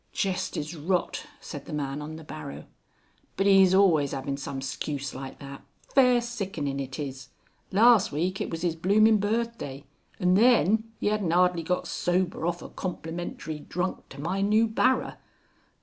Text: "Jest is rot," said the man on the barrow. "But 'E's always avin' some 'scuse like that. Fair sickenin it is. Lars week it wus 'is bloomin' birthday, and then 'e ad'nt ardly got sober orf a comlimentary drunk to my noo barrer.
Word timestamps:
"Jest 0.13 0.57
is 0.57 0.75
rot," 0.75 1.27
said 1.39 1.65
the 1.65 1.73
man 1.73 2.01
on 2.01 2.15
the 2.15 2.23
barrow. 2.23 2.65
"But 3.37 3.45
'E's 3.45 3.75
always 3.75 4.15
avin' 4.15 4.35
some 4.35 4.59
'scuse 4.59 5.13
like 5.13 5.37
that. 5.37 5.63
Fair 5.93 6.21
sickenin 6.21 6.79
it 6.79 6.97
is. 6.97 7.29
Lars 7.71 8.11
week 8.11 8.41
it 8.41 8.49
wus 8.49 8.63
'is 8.63 8.75
bloomin' 8.75 9.19
birthday, 9.19 9.85
and 10.19 10.35
then 10.35 10.85
'e 11.03 11.11
ad'nt 11.11 11.31
ardly 11.31 11.61
got 11.61 11.87
sober 11.87 12.47
orf 12.47 12.63
a 12.63 12.69
comlimentary 12.69 13.59
drunk 13.59 14.09
to 14.09 14.19
my 14.19 14.41
noo 14.41 14.65
barrer. 14.67 15.19